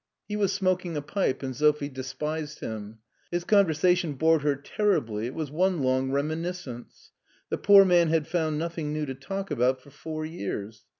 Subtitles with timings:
[0.27, 2.97] He was smoking a pipe and Sophie despised him.
[3.29, 5.27] His conversation bored her terribly.
[5.27, 7.11] It was one long reminiscence.
[7.49, 10.85] The poor man had found nothing new to talk about for four years.